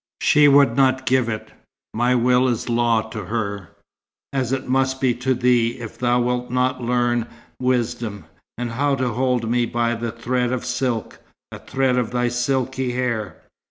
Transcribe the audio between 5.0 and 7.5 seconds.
to thee if thou wilt not learn